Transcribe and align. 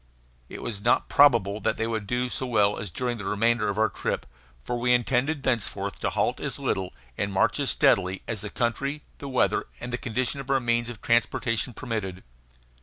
It 0.49 0.63
was 0.63 0.81
not 0.81 1.09
probable 1.09 1.59
that 1.59 1.77
they 1.77 1.85
would 1.85 2.07
do 2.07 2.25
as 2.25 2.41
well 2.41 2.75
during 2.85 3.19
the 3.19 3.25
remainder 3.25 3.69
of 3.69 3.77
our 3.77 3.87
trip, 3.87 4.25
for 4.63 4.79
we 4.79 4.95
intended 4.95 5.43
thenceforth 5.43 5.99
to 5.99 6.09
halt 6.09 6.39
as 6.39 6.57
little, 6.57 6.91
and 7.19 7.31
march 7.31 7.59
as 7.59 7.69
steadily, 7.69 8.23
as 8.27 8.41
the 8.41 8.49
country, 8.49 9.03
the 9.19 9.29
weather, 9.29 9.65
and 9.79 9.93
the 9.93 9.99
condition 9.99 10.39
of 10.39 10.49
our 10.49 10.59
means 10.59 10.89
of 10.89 11.03
transportation 11.03 11.71
permitted. 11.75 12.23